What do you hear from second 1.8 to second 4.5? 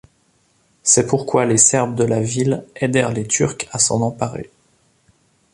de la ville aidèrent les Turcs à s'en emparer.